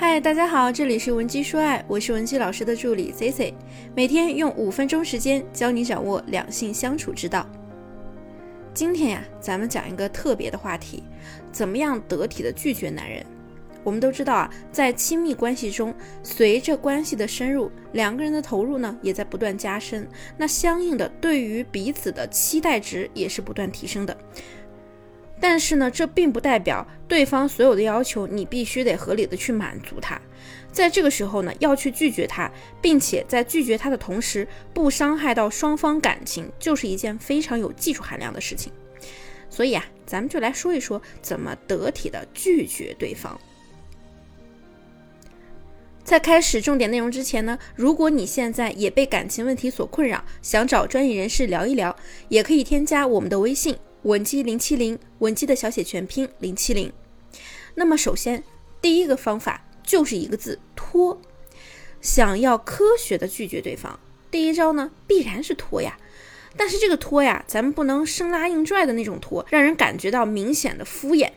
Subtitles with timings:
[0.00, 3.52] 嗨，大家好，这里是文姬说爱，我是文姬老师的助理 C C，
[3.96, 7.44] 每天用五分钟时间教你掌握两性相处之道。
[8.72, 11.02] 今天呀，咱们讲一个特别的话题，
[11.50, 13.26] 怎么样得体的拒绝男人？
[13.82, 24.16] 我们都知道啊，在亲密关系中，随着关系的深入，两个人的投入呢也在不断加深，那相应的对于彼此的期待值也是不断提升的。
[25.40, 30.20] 但是呢，这并不代表对方所有的要求你必须得合理的去满足他。
[30.70, 38.72] 在这个时候呢，要去拒绝他，并且在拒绝他的同时不伤害到双方感情，就是一件非常有技术含量的事情。
[39.48, 43.40] 所以啊，咱们就来说一说怎么得体的拒绝对方。
[46.04, 51.94] 在开始重点内容之前呢，如果你现在也被感情问题所困扰，想找专业人士聊一聊，
[52.28, 53.76] 也可以添加我们的微信。
[54.02, 56.92] 文姬零七零，文姬的小写全拼零七零。
[57.74, 58.44] 那么首先，
[58.80, 61.20] 第一个方法就是一个字拖。
[62.00, 63.98] 想要科学的拒绝对方，
[64.30, 65.98] 第一招呢必然是拖呀。
[66.56, 71.30] 但是这个拖呀，咱们不能生拉硬拽的那种拖，让人感觉到明显的敷衍。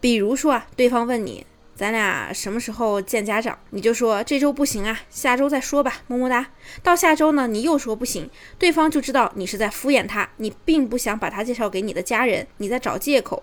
[0.00, 1.46] 比如说啊，对方问你。
[1.82, 3.58] 咱俩什么时候见家长？
[3.70, 6.46] 你就说这周不行啊，下周再说吧，么么哒。
[6.80, 13.42] 到下周呢，你又说不行，对方就知道你是在敷衍他，你并不想把他介绍给你的家人，你在找借口。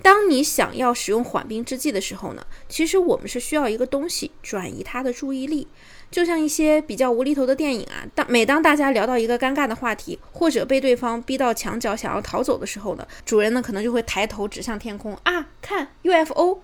[0.00, 5.66] 当你想要使用缓兵之计的时候呢，其实我们是需要一个东西转移他的注意力，
[6.12, 8.06] 就像一些比较无厘头的电影啊。
[8.14, 16.60] 当每当大家聊到一个尴尬的话题，或者被对方逼到墙角想要逃走的时候呢，主人呢可能就会抬头指向天空啊，看 UFO。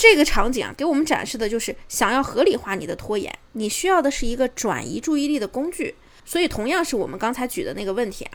[0.00, 5.94] 这个场景啊，给我们展示的就是想要合理化你的拖延，你需要的是一个转移注意力的工具。
[6.24, 8.32] 所以，同样是我们刚才举的那个问题啊，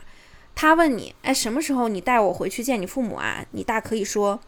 [0.54, 3.44] 他问你，哎，什么时候你带我回去见你父母啊？
[3.50, 4.40] 你大可以说，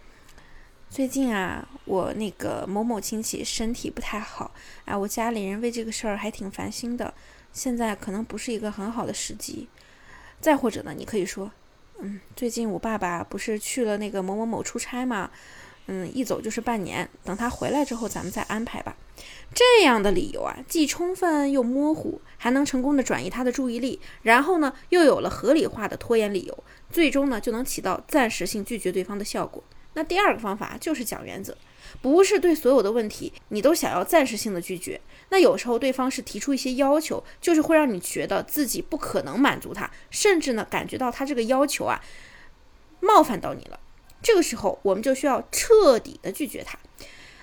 [0.89, 4.53] 最近啊，我那个某某亲戚身体不太好，
[4.85, 7.13] 啊，我家里人为这个事儿还挺烦心的，
[7.53, 9.69] 现在可能不是一个很好的时机。
[10.41, 11.51] 再或者呢，你可以说，
[11.99, 15.29] 嗯，最近我爸爸不是去了那个某某某出差吗？
[15.91, 18.95] 嗯，一走就是半年，等他回来之后，咱们再安排吧。
[19.55, 29.65] 这样的理由啊，既充分又模糊，还能成功的转移他的注意力，然后呢，又有了合理化的拖延理由，最终呢，就能起到暂时性拒绝对方的效果。
[29.95, 31.57] 那第二个方法就是讲原则，
[32.03, 35.01] 不是对所有的问题你都想要暂时性的拒绝。
[35.31, 42.01] 那有时候对方是提出一些要求，就是会让你觉得自己不可能满足他，甚至呢，感觉到他这个要求啊，
[43.01, 43.81] 冒犯到你了。
[44.23, 46.79] 这个时候，我们就需要彻底的拒绝他。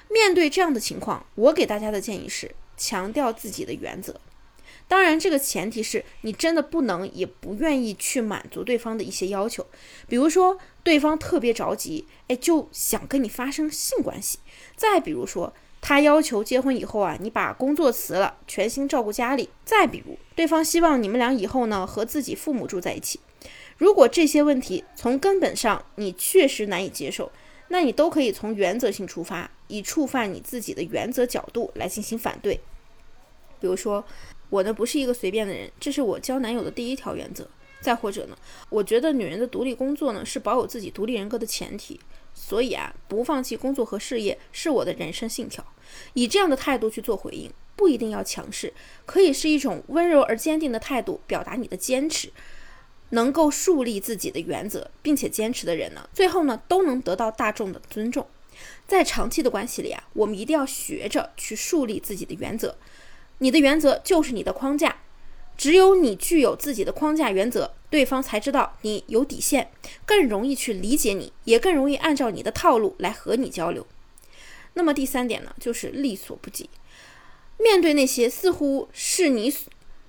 [0.09, 4.19] 面对这样的情况，我给大家的建议是强调自己的原则。
[4.87, 9.65] 当然，这个前提是你真的不能也不愿意去满足对方的一些要求。
[10.07, 14.37] 比如说，对方特别着急，哎，就想跟你发生性关系。
[14.75, 19.49] 再比如说，他要求结婚以后啊，你把工作辞了，全心照顾家里。
[19.65, 23.19] 再比如，对方希望你们俩以后呢和自己父母住在一起。
[23.77, 27.31] 如果这些问题从根本上你确实难以接受，
[27.67, 32.59] 那你都可以从原则性出发，以触犯你自己的原则角度来进行反对。
[33.59, 34.05] 比如说，
[34.49, 37.47] 我呢不是一个随便的人，这是我交男友的第一条原则。
[37.81, 38.37] 再或者呢，
[38.69, 41.99] 我觉得女人的独立工作呢是保有自己独立人格的前提，
[42.33, 45.63] 所以啊，不放弃工作和事业是我的人生信条。
[46.13, 48.73] 以这样的态度去做回应，不一定要强势，
[49.05, 52.31] 可以是一种温柔而坚定的态度，表达你的坚持。
[53.15, 58.27] 能够树立自己的原则，并且坚持的人呢，最后呢都能得到大众的尊重。
[58.85, 62.77] 在长期的关系里啊，我们一定要学着去树立自己的原则。
[63.39, 64.97] 你的原则就是你的框架，
[65.57, 69.71] 只有你具有自己的框架原则，对方才知道你有底线，
[70.05, 73.87] 更容易去理解你，也更容易按照你的套路来和你交流。
[74.73, 76.69] 那么第三点呢，就是力所不及。
[77.57, 79.53] 面对那些似乎是你。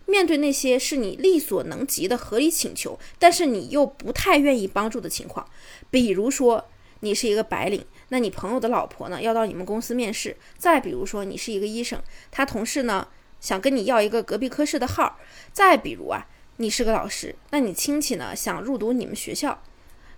[0.07, 5.47] 面对那些是你力所能及的合理请求，但是你又不太愿意帮助的情况，
[5.91, 6.69] 比如说
[7.01, 12.01] 你是一个白领，那你朋友的老婆呢要到你们公司面试；再比如说你是一个医生，
[12.31, 13.09] 他同事呢
[13.41, 15.19] 想跟你要一个隔壁科室的号；
[15.53, 16.27] 再比如啊，
[16.57, 19.63] 你是个老师，那你亲戚呢想入读你们学校，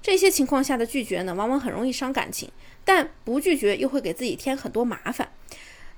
[0.03, 2.51] 这些情况下的拒绝呢，往往很容易伤感情，
[2.85, 5.33] 但不拒绝又会给自己添很多麻烦。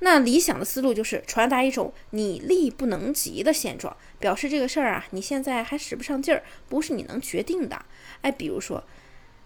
[0.01, 7.85] 那理想的思路就是传达一种你力不能及的现状，表示这个事儿啊，你现在还使不上劲儿，不是你能决定的。
[8.23, 8.83] 哎，比如说，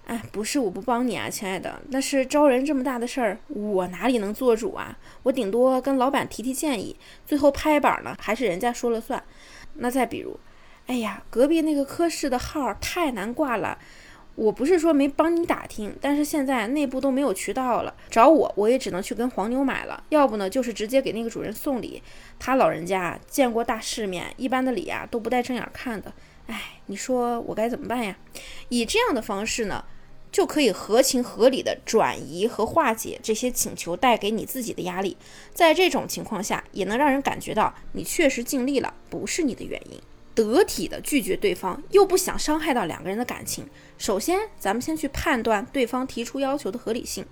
[0.06, 4.96] 哎，不是我不帮你啊，亲爱的，那是招人这么大的事儿，我哪里能做主啊？
[5.24, 6.96] 我顶多跟老板提提建议，
[7.26, 9.22] 最后拍板呢，还是人家说了算。
[9.74, 10.38] 那再比如，
[10.86, 13.78] 哎呀，隔壁那个科室的号太难挂了，
[14.36, 22.02] 我不是说没帮你打听，但是现在内部都没有渠道了，找我我也只能去跟黄牛买了，要不呢就是直接给那个主人送礼。
[22.38, 26.12] 他老人家见过大世面，一般的礼啊都不带正眼看的。
[26.46, 28.16] 哎，你说我该怎么办呀？
[28.68, 29.84] 以这样的方式呢，
[30.32, 35.16] 就可以合情合理的转移和化解这些请求带给你自己的压力。
[35.54, 39.98] 在这种情况下，也能让人感觉到你确实尽力了，不是你的原因。
[40.34, 43.66] 得体的拒绝对方，又不想伤害到两个人的感情。
[43.96, 47.24] 首先，咱们先去判断对方提出要求的合理性。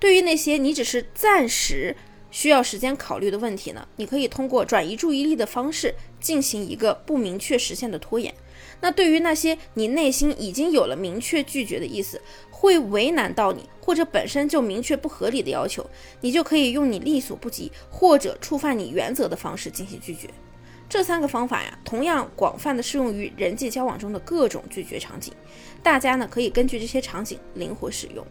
[0.00, 1.94] 对于那些你只是暂时
[2.30, 8.32] 需要时间考虑的问题呢，你可以通过转移注意力的方式进行一个不明确实现的拖延。
[8.80, 15.84] 那对于那些你内心已经有了明确拒绝的意思，会为难到你，或者本身就明确不合理的要求，
[16.20, 20.28] 你就可以用你力所不及或者触犯你原则的方式进行拒绝。
[20.88, 25.32] 这三个方法呀，同样广泛的适用于人际交往中的各种拒绝场景。
[25.82, 28.26] 大家呢可以根据这些场景灵活使用。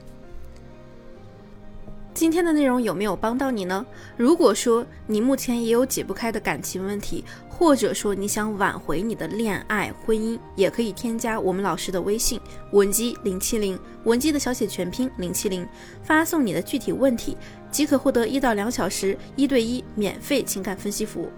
[2.16, 3.86] 今天的内容有没有帮到你呢？
[4.18, 15.64] 如果说你目前也有解不开的感情问题，或者说你想挽回你的恋爱婚姻，也可以添加我们老师的微信文姬零七零，文姬的小写全拼零七零，
[16.02, 17.38] 发送你的具体问题，
[17.70, 21.30] 即可获得一到两小时一对一免费情感分析服务。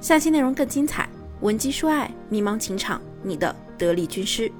[0.00, 1.06] 下期内容更精彩，
[1.42, 4.50] 文姬说爱，迷茫情场，你的得力军师。